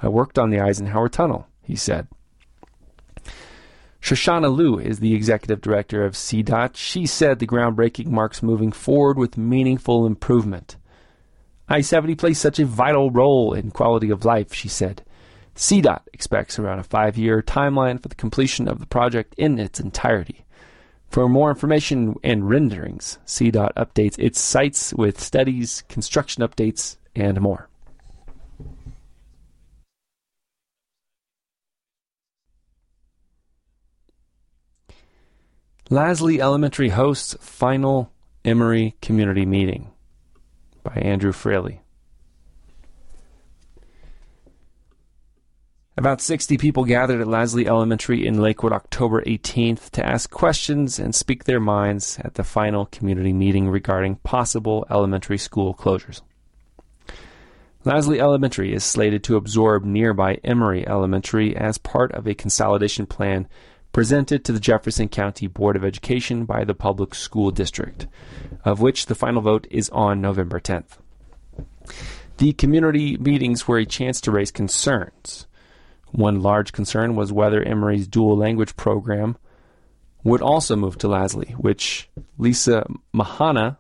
[0.03, 2.09] I worked on the Eisenhower Tunnel, he said.
[4.01, 6.75] Shoshana Lew is the executive director of CDOT.
[6.75, 10.77] She said the groundbreaking marks moving forward with meaningful improvement.
[11.69, 15.03] I 70 plays such a vital role in quality of life, she said.
[15.55, 19.79] CDOT expects around a five year timeline for the completion of the project in its
[19.79, 20.45] entirety.
[21.09, 27.70] For more information and renderings, CDOT updates its sites with studies, construction updates, and more.
[35.91, 38.13] Lasley Elementary hosts final
[38.45, 39.91] Emory Community Meeting
[40.85, 41.81] by Andrew Fraley.
[45.97, 51.13] About 60 people gathered at Lasley Elementary in Lakewood October 18th to ask questions and
[51.13, 56.23] speak their minds at the final community meeting regarding possible elementary school closures.
[57.85, 63.49] Lasley Elementary is slated to absorb nearby Emory Elementary as part of a consolidation plan
[63.93, 68.07] presented to the Jefferson County Board of Education by the Public School District,
[68.65, 70.99] of which the final vote is on November 10th.
[72.39, 75.47] The community meetings were a chance to raise concerns
[76.13, 79.37] one large concern was whether Emory's dual language program
[80.25, 83.79] would also move to Lasley, which Lisa Mahana,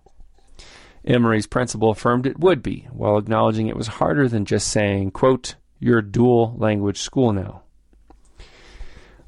[1.04, 5.56] Emory's principal, affirmed it would be, while acknowledging it was harder than just saying, quote,
[5.78, 7.62] you're a dual language school now.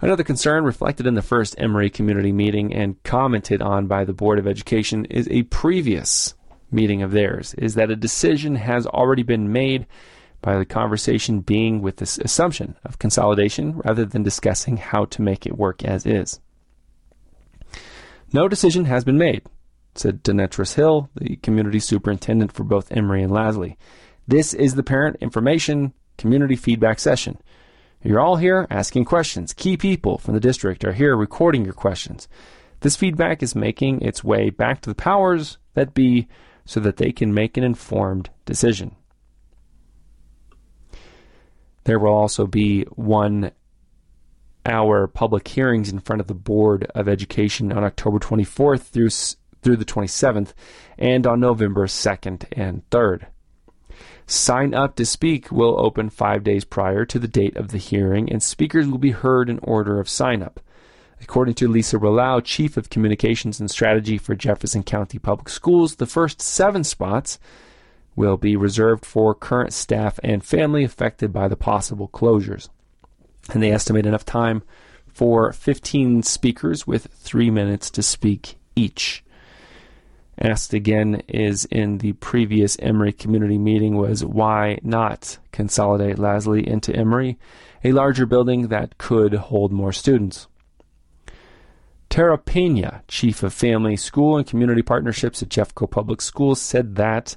[0.02, 4.40] Another concern reflected in the first Emory community meeting and commented on by the Board
[4.40, 6.34] of Education is a previous
[6.72, 9.86] meeting of theirs, is that a decision has already been made
[10.40, 15.46] by the conversation being with this assumption of consolidation rather than discussing how to make
[15.46, 16.40] it work as is.
[18.32, 19.44] No decision has been made,
[19.94, 23.76] said Denetris Hill, the community superintendent for both Emory and Lasley.
[24.26, 27.38] This is the parent information community feedback session.
[28.04, 29.52] You're all here asking questions.
[29.52, 32.28] Key people from the district are here recording your questions.
[32.80, 36.26] This feedback is making its way back to the powers that be
[36.64, 38.96] so that they can make an informed decision.
[41.84, 43.52] There will also be one
[44.66, 49.10] hour public hearings in front of the Board of Education on October 24th through
[49.62, 50.54] through the 27th
[50.98, 53.26] and on November 2nd and 3rd.
[54.26, 58.30] Sign up to speak will open 5 days prior to the date of the hearing
[58.30, 60.60] and speakers will be heard in order of sign up.
[61.20, 66.06] According to Lisa Relou, Chief of Communications and Strategy for Jefferson County Public Schools, the
[66.06, 67.38] first seven spots
[68.16, 72.68] will be reserved for current staff and family affected by the possible closures.
[73.52, 74.62] And they estimate enough time
[75.06, 79.24] for 15 speakers with three minutes to speak each.
[80.42, 86.92] Asked again is in the previous Emory community meeting was why not consolidate Lasley into
[86.96, 87.38] Emory,
[87.84, 90.48] a larger building that could hold more students.
[92.10, 97.36] Tara Pena, Chief of Family, School, and Community Partnerships at Jeffco Public Schools, said that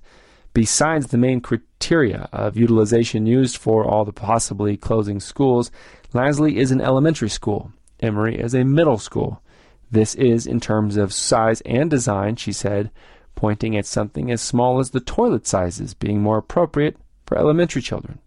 [0.55, 5.69] besides the main criteria of utilization used for all the possibly closing schools,
[6.11, 7.71] Lasley is an elementary school.
[7.99, 9.43] Emory is a middle school.
[9.91, 12.91] This is in terms of size and design, she said,
[13.35, 18.19] pointing at something as small as the toilet sizes being more appropriate for elementary children.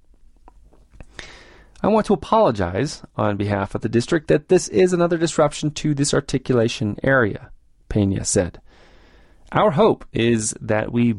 [1.83, 5.95] I want to apologize on behalf of the district that this is another disruption to
[5.95, 7.51] this articulation area,
[7.89, 8.61] Pena said.
[9.53, 11.15] Our hope is that we,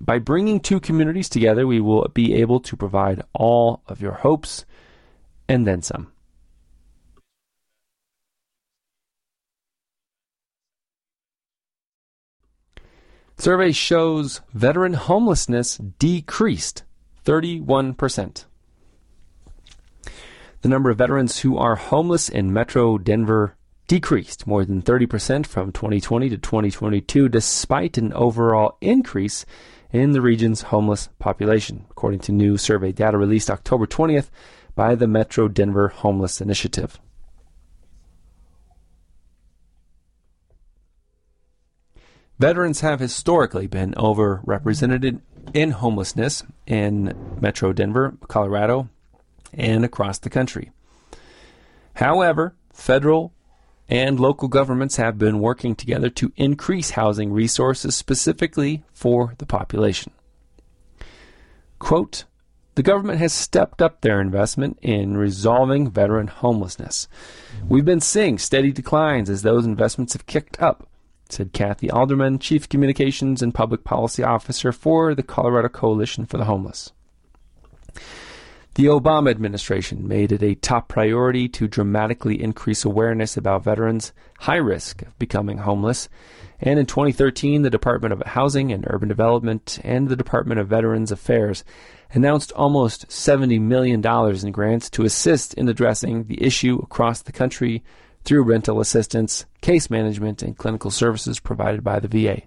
[0.00, 4.64] by bringing two communities together, we will be able to provide all of your hopes
[5.48, 6.13] and then some.
[13.36, 16.84] Survey shows veteran homelessness decreased
[17.24, 18.44] 31%.
[20.62, 23.56] The number of veterans who are homeless in Metro Denver
[23.86, 29.44] decreased more than 30% from 2020 to 2022, despite an overall increase
[29.92, 34.30] in the region's homeless population, according to new survey data released October 20th
[34.74, 36.98] by the Metro Denver Homeless Initiative.
[42.38, 45.20] Veterans have historically been overrepresented
[45.52, 48.88] in homelessness in Metro Denver, Colorado,
[49.52, 50.72] and across the country.
[51.94, 53.32] However, federal
[53.88, 60.12] and local governments have been working together to increase housing resources specifically for the population.
[61.78, 62.24] Quote,
[62.74, 67.06] the government has stepped up their investment in resolving veteran homelessness.
[67.68, 70.88] We've been seeing steady declines as those investments have kicked up,
[71.34, 76.44] said Cathy Alderman, Chief Communications and Public Policy Officer for the Colorado Coalition for the
[76.44, 76.92] Homeless.
[78.74, 84.56] The Obama administration made it a top priority to dramatically increase awareness about veterans' high
[84.56, 86.08] risk of becoming homeless.
[86.60, 91.12] And in 2013, the Department of Housing and Urban Development and the Department of Veterans
[91.12, 91.62] Affairs
[92.12, 97.84] announced almost $70 million in grants to assist in addressing the issue across the country
[98.24, 102.42] through rental assistance, case management, and clinical services provided by the VA.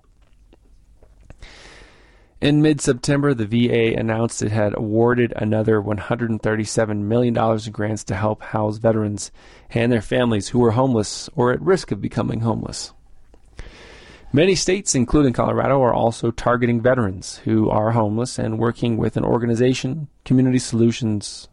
[2.40, 8.16] In mid September, the VA announced it had awarded another $137 million in grants to
[8.16, 9.32] help house veterans
[9.72, 12.94] and their families who were homeless or at risk of becoming homeless.
[14.32, 19.24] Many states, including Colorado, are also targeting veterans who are homeless and working with an
[19.24, 21.48] organization, Community Solutions,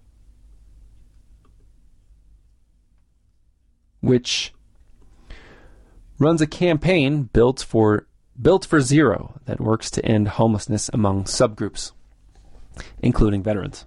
[4.05, 4.53] which
[6.19, 8.07] runs a campaign built for
[8.41, 11.93] Built for Zero that works to end homelessness among subgroups,
[13.01, 13.87] including veterans.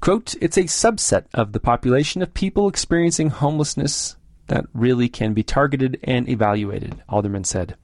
[0.00, 5.42] Quote, it's a subset of the population of people experiencing homelessness that really can be
[5.42, 7.76] targeted and evaluated, Alderman said.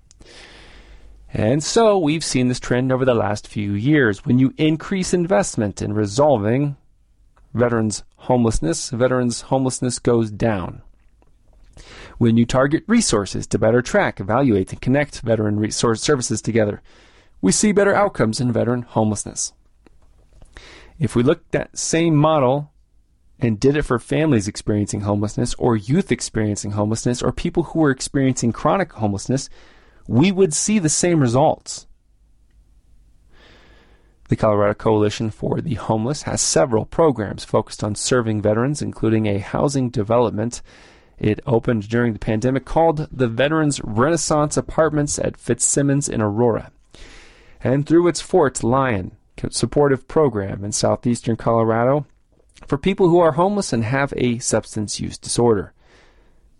[1.30, 4.24] And so we've seen this trend over the last few years.
[4.24, 6.76] When you increase investment in resolving
[7.52, 10.80] veterans' homelessness, veterans' homelessness goes down
[12.18, 16.82] when you target resources to better track, evaluate, and connect veteran resource services together.
[17.40, 19.52] We see better outcomes in veteran homelessness.
[20.98, 22.72] If we looked that same model
[23.40, 27.90] and did it for families experiencing homelessness or youth experiencing homelessness or people who are
[27.90, 29.50] experiencing chronic homelessness,
[30.06, 31.86] we would see the same results.
[34.28, 39.38] The Colorado Coalition for the Homeless has several programs focused on serving veterans, including a
[39.38, 40.62] housing development
[41.24, 46.70] it opened during the pandemic called the Veterans Renaissance Apartments at Fitzsimons in Aurora.
[47.62, 49.12] And through its Fort Lyon
[49.50, 52.06] supportive program in southeastern Colorado
[52.66, 55.72] for people who are homeless and have a substance use disorder.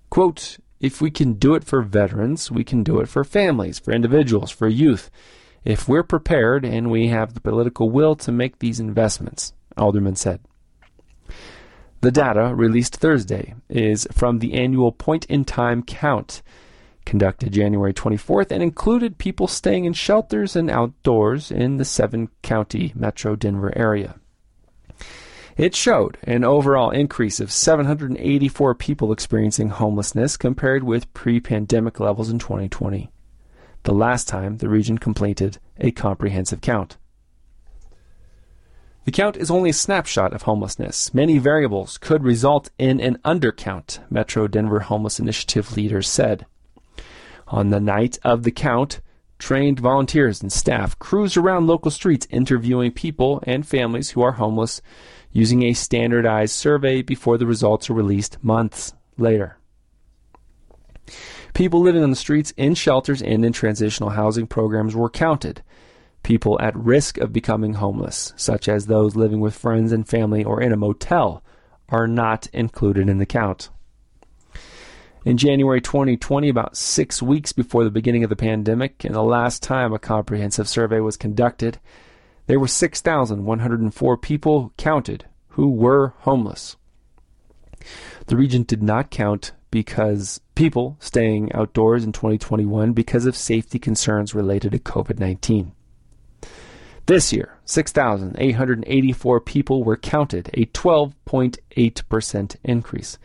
[0.09, 3.93] Quote, if we can do it for veterans, we can do it for families, for
[3.93, 5.11] individuals, for youth,
[5.65, 10.41] if we're prepared and we have the political will to make these investments, Alderman said.
[12.05, 16.42] The data, released Thursday, is from the annual point in time count
[17.07, 22.92] conducted January 24th and included people staying in shelters and outdoors in the seven county
[22.94, 24.16] metro Denver area.
[25.57, 32.28] It showed an overall increase of 784 people experiencing homelessness compared with pre pandemic levels
[32.28, 33.11] in 2020,
[33.84, 36.98] the last time the region completed a comprehensive count.
[39.05, 41.12] The count is only a snapshot of homelessness.
[41.12, 46.46] Many variables could result in an undercount, Metro Denver Homeless Initiative leaders said.
[47.48, 49.02] On the night of the count,
[49.38, 54.80] trained volunteers and staff cruised around local streets interviewing people and families who are homeless
[55.32, 59.59] using a standardized survey before the results are released months later.
[61.52, 65.62] People living on the streets in shelters and in transitional housing programs were counted
[66.25, 70.61] people at risk of becoming homeless, such as those living with friends and family or
[70.61, 71.45] in a motel,
[71.89, 73.68] are not included in the count.
[75.25, 79.62] In January 2020, about six weeks before the beginning of the pandemic, and the last
[79.62, 81.79] time a comprehensive survey was conducted,
[82.47, 86.77] there were 6,104 people counted who were homeless.
[88.27, 94.35] The region did not count because people staying outdoors in 2021 because of safety concerns
[94.35, 95.72] related to COVID 19.
[97.07, 103.18] This year, 6,884 people were counted, a 12.8% increase.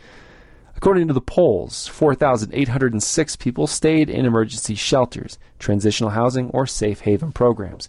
[0.75, 7.31] According to the polls, 4,806 people stayed in emergency shelters, transitional housing, or safe haven
[7.31, 7.87] programs,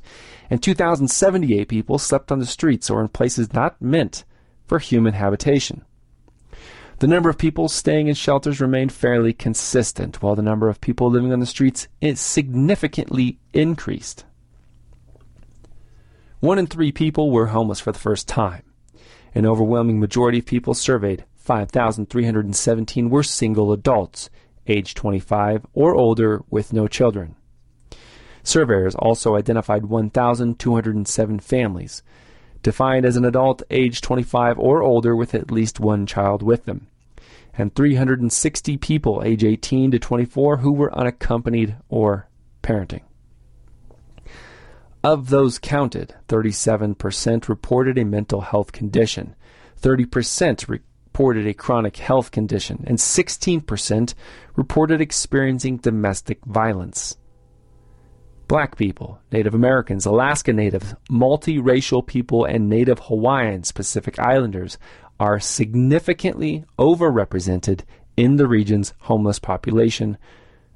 [0.49, 4.24] and 2,078 people slept on the streets or in places not meant
[4.66, 5.84] for human habitation.
[6.99, 11.11] The number of people staying in shelters remained fairly consistent, while the number of people
[11.11, 14.24] living on the streets significantly increased.
[16.41, 18.62] One in three people were homeless for the first time.
[19.34, 24.30] An overwhelming majority of people surveyed, 5,317, were single adults,
[24.66, 27.36] age 25 or older with no children.
[28.43, 32.03] Surveyors also identified 1,207 families,
[32.62, 36.86] defined as an adult age 25 or older with at least one child with them,
[37.53, 42.30] and 360 people age 18 to 24 who were unaccompanied or
[42.62, 43.03] parenting.
[45.03, 49.35] Of those counted, 37% reported a mental health condition,
[49.81, 54.15] 30% reported a chronic health condition, and 16%
[54.57, 57.17] reported experiencing domestic violence.
[58.47, 64.77] Black people, Native Americans, Alaska Natives, multiracial people, and Native Hawaiians, Pacific Islanders
[65.19, 67.85] are significantly overrepresented
[68.19, 70.19] in the region's homeless population,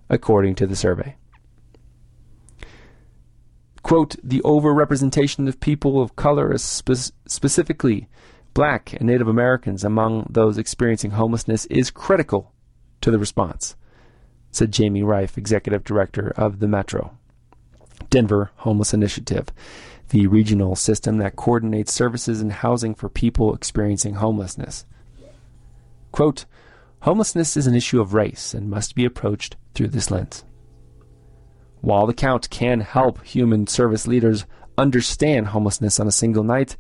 [0.09, 1.17] according to the survey
[3.85, 8.09] quote, the overrepresentation of people of color, spe- specifically
[8.55, 12.53] black and Native Americans, among those experiencing homelessness is critical
[13.03, 13.77] to the response,
[14.51, 17.17] said Jamie Rife, executive director of the Metro
[18.11, 19.49] Denver Homeless Initiative,
[20.09, 24.87] the regional system that coordinates services and housing for people experiencing homelessness.
[26.11, 26.47] Quote,
[27.01, 30.45] Homelessness is an issue of race and must be approached through this lens.
[31.85, 34.47] While the count can help human service leaders
[34.79, 36.79] understand homelessness on a single night,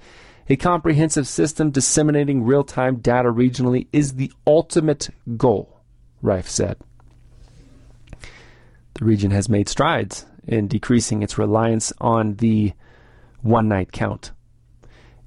[0.48, 5.82] a comprehensive system disseminating real time data regionally is the ultimate goal,
[6.22, 6.78] Rife said.
[8.94, 12.72] The region has made strides in decreasing its reliance on the
[13.42, 14.32] one night count.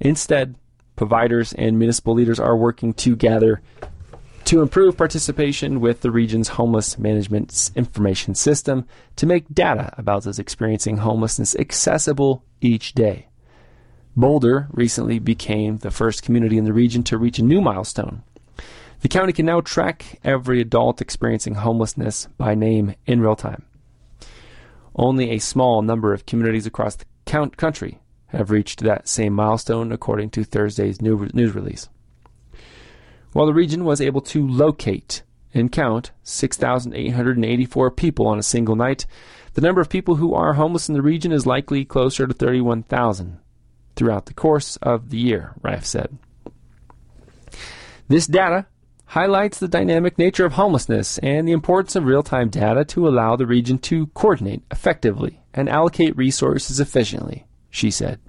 [0.00, 0.56] Instead,
[0.96, 3.62] providers and municipal leaders are working to gather
[4.48, 10.38] to improve participation with the region's homeless management information system to make data about those
[10.38, 13.26] experiencing homelessness accessible each day.
[14.16, 18.22] Boulder recently became the first community in the region to reach a new milestone.
[19.02, 23.66] The county can now track every adult experiencing homelessness by name in real time.
[24.96, 30.30] Only a small number of communities across the country have reached that same milestone, according
[30.30, 31.90] to Thursday's news release.
[33.32, 35.22] While the region was able to locate
[35.54, 39.06] and count 6,884 people on a single night,
[39.54, 43.38] the number of people who are homeless in the region is likely closer to 31,000
[43.96, 46.16] throughout the course of the year, Rife said.
[48.08, 48.66] This data
[49.06, 53.36] highlights the dynamic nature of homelessness and the importance of real time data to allow
[53.36, 58.20] the region to coordinate effectively and allocate resources efficiently, she said.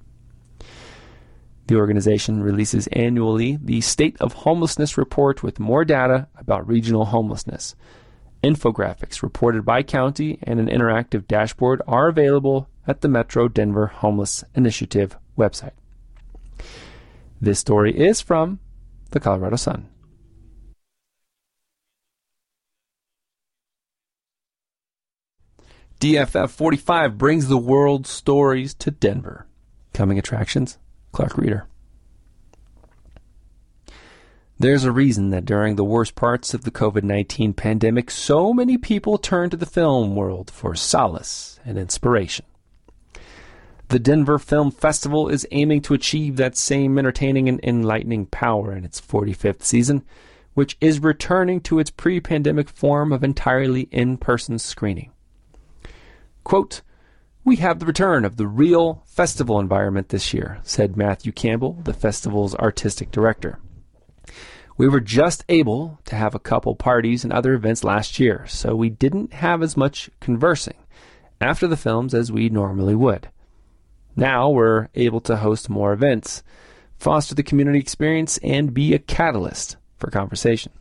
[1.70, 7.76] The organization releases annually the State of Homelessness Report with more data about regional homelessness.
[8.42, 14.42] Infographics reported by county and an interactive dashboard are available at the Metro Denver Homeless
[14.56, 15.74] Initiative website.
[17.40, 18.58] This story is from
[19.12, 19.88] the Colorado Sun.
[26.00, 29.46] DFF 45 brings the world's stories to Denver.
[29.92, 30.79] Coming attractions
[31.12, 31.66] Clarke Reader.
[34.58, 38.76] There's a reason that during the worst parts of the COVID 19 pandemic, so many
[38.76, 42.44] people turned to the film world for solace and inspiration.
[43.88, 48.84] The Denver Film Festival is aiming to achieve that same entertaining and enlightening power in
[48.84, 50.04] its 45th season,
[50.54, 55.10] which is returning to its pre pandemic form of entirely in person screening.
[56.44, 56.82] Quote,
[57.44, 61.94] we have the return of the real festival environment this year, said Matthew Campbell, the
[61.94, 63.58] festival's artistic director.
[64.76, 68.74] We were just able to have a couple parties and other events last year, so
[68.74, 70.76] we didn't have as much conversing
[71.40, 73.28] after the films as we normally would.
[74.16, 76.42] Now we're able to host more events,
[76.98, 80.72] foster the community experience, and be a catalyst for conversation.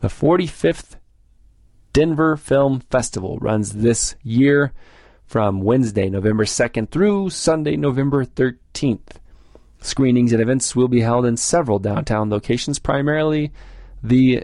[0.00, 0.96] The 45th
[1.94, 4.72] Denver Film Festival runs this year
[5.26, 9.18] from Wednesday, November 2nd through Sunday, November 13th.
[9.80, 13.52] Screenings and events will be held in several downtown locations, primarily
[14.02, 14.42] the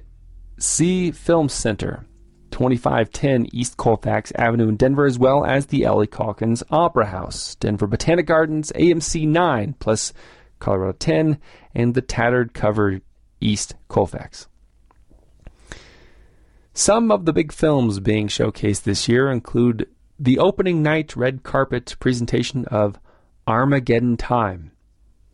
[0.58, 2.06] Sie Film Center,
[2.52, 7.88] 2510 East Colfax Avenue in Denver, as well as the Ellie Caulkins Opera House, Denver
[7.88, 10.12] Botanic Gardens, AMC 9, plus
[10.60, 11.40] Colorado 10,
[11.74, 13.00] and the Tattered Cover
[13.40, 14.46] East Colfax.
[16.72, 21.96] Some of the big films being showcased this year include the opening night red carpet
[21.98, 22.98] presentation of
[23.46, 24.72] Armageddon Time,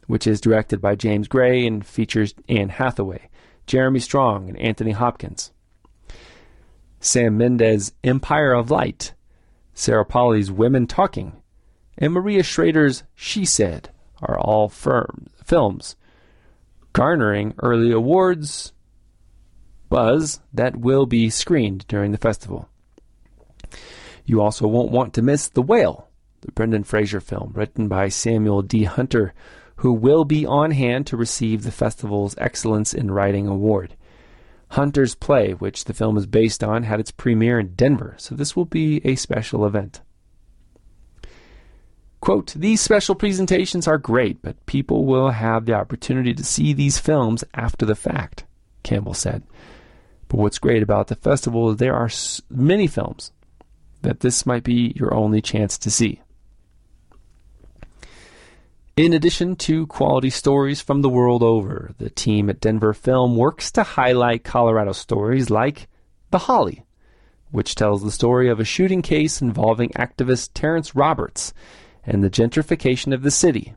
[0.07, 3.29] which is directed by James Gray and features Anne Hathaway,
[3.67, 5.53] Jeremy Strong, and Anthony Hopkins.
[7.01, 9.13] Sam Mendes' Empire of Light,
[9.75, 11.43] Sarah Polley's Women Talking,
[11.99, 13.91] and Maria Schrader's She Said
[14.23, 15.97] are all firm, films
[16.97, 18.73] garnering early awards
[19.89, 22.69] buzz that will be screened during the festival.
[24.25, 26.09] You also won't want to miss The Whale,
[26.41, 28.85] the Brendan Fraser film written by Samuel D.
[28.85, 29.35] Hunter,
[29.77, 33.95] who will be on hand to receive the festival's Excellence in Writing Award.
[34.71, 38.57] Hunter's play, which the film is based on, had its premiere in Denver, so this
[38.57, 40.01] will be a special event.
[42.21, 46.99] Quote, these special presentations are great, but people will have the opportunity to see these
[46.99, 48.45] films after the fact,
[48.83, 49.45] Campbell said.
[50.29, 52.11] But what's great about the festival is there are
[52.51, 53.33] many films
[54.03, 56.21] that this might be your only chance to see.
[58.97, 63.71] In addition to quality stories from the world over, the team at Denver Film works
[63.73, 65.87] to highlight Colorado stories like
[66.31, 66.87] The Holly,
[67.51, 71.53] which tells the story of a shooting case involving activist Terrance Roberts
[72.05, 73.75] and the gentrification of the city,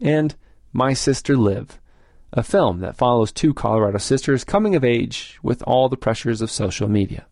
[0.00, 0.36] and
[0.72, 1.80] My Sister Liv,
[2.32, 6.50] a film that follows two Colorado sisters coming of age with all the pressures of
[6.50, 7.26] social media.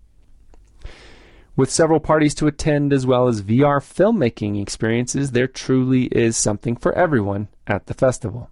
[1.57, 6.77] With several parties to attend as well as VR filmmaking experiences, there truly is something
[6.77, 8.51] for everyone at the festival.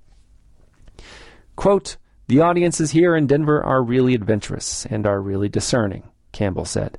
[1.57, 1.97] Quote,
[2.29, 6.97] the audiences here in Denver are really adventurous and are really discerning, Campbell said.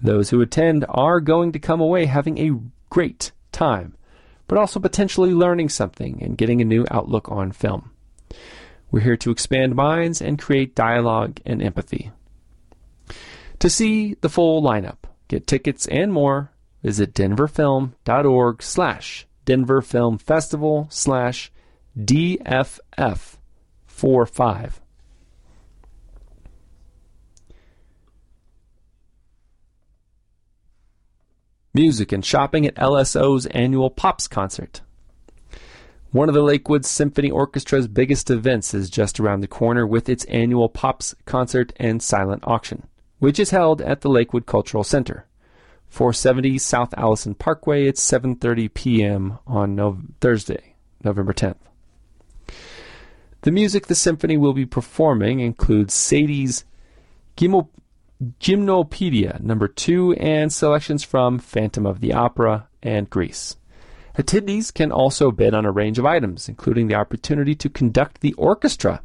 [0.00, 2.58] Those who attend are going to come away having a
[2.88, 3.94] great time,
[4.48, 7.90] but also potentially learning something and getting a new outlook on film.
[8.96, 12.12] We're here to expand minds and create dialogue and empathy.
[13.58, 14.96] To see the full lineup,
[15.28, 16.50] Get tickets and more.
[16.82, 21.52] Visit denverfilm.org slash Denver Film Festival slash
[21.98, 24.72] DFF45.
[31.74, 34.80] Music and shopping at LSO's annual Pops concert.
[36.16, 40.24] One of the Lakewood Symphony Orchestra's biggest events is just around the corner with its
[40.24, 42.88] annual Pops concert and silent auction
[43.18, 45.26] which is held at the Lakewood Cultural Center,
[45.88, 49.38] 470 South Allison Parkway at 7:30 p.m.
[49.46, 51.56] on no- Thursday, November 10th.
[53.42, 56.64] The music the symphony will be performing includes Satie's
[57.36, 57.68] Gimo-
[58.40, 63.56] Gymnopedia number 2 and selections from Phantom of the Opera and Grease.
[64.16, 68.32] Attendees can also bid on a range of items, including the opportunity to conduct the
[68.34, 69.02] orchestra,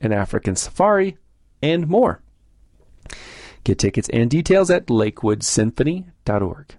[0.00, 1.16] an African safari,
[1.62, 2.20] and more.
[3.62, 6.76] Get tickets and details at lakewoodsymphony.org.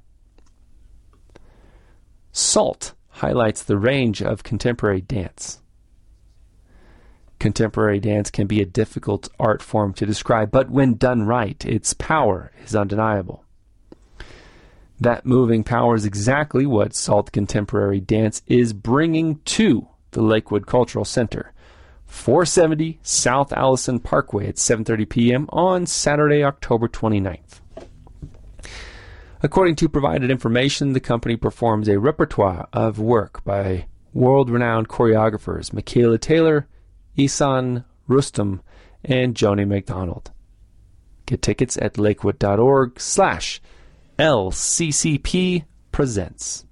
[2.34, 5.61] SALT highlights the range of contemporary dance.
[7.39, 11.93] Contemporary dance can be a difficult art form to describe, but when done right, its
[11.93, 13.45] power is undeniable.
[15.02, 21.06] That moving power is exactly what SALT Contemporary Dance is bringing to the Lakewood Cultural
[21.06, 21.54] Center
[22.06, 25.49] 470 South Allison Parkway at 7:30 p.m.
[25.49, 27.62] on Saturday, October 29th.
[29.41, 36.20] According to provided information, the company performs a repertoire of work by world-renowned choreographers Micaela
[36.20, 36.68] Taylor,
[37.18, 38.60] Ihsan Rustem,
[39.04, 40.30] and Joni McDonald.
[41.26, 43.62] Get tickets at lakewood.org slash
[44.22, 46.67] LCCP presents.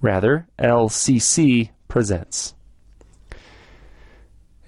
[0.00, 2.54] Rather, LCC presents.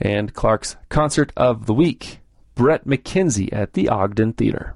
[0.00, 2.18] And Clarke's Concert of the Week,
[2.56, 4.74] Bret McKenzie at the Ogden Theatre.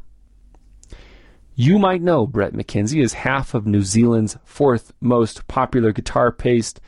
[1.57, 6.81] You might know Bret McKenzie is half of New Zealand's fourth most popular guitar paced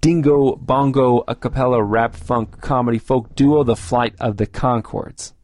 [0.00, 5.34] dingo bongo a cappella rap funk comedy folk duo, The Flight of the Conchords.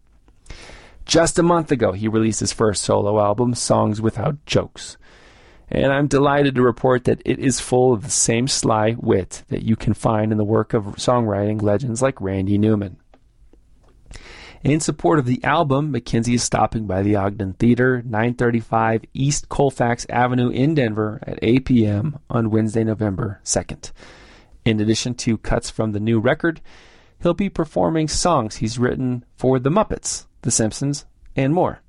[1.08, 4.98] Just a month ago, he released his first solo album, Songs Without Jokes.
[5.70, 9.62] And I'm delighted to report that it is full of the same sly wit that
[9.62, 12.98] you can find in the work of songwriting legends like Randy Newman.
[14.62, 20.04] In support of the album, McKenzie is stopping by the Ogden Theater, 935 East Colfax
[20.10, 22.18] Avenue in Denver at 8 p.m.
[22.28, 23.92] on Wednesday, November 2nd.
[24.66, 26.60] In addition to cuts from the new record,
[27.22, 31.06] he'll be performing songs he's written for The Muppets, The Simpsons,
[31.36, 31.80] and more.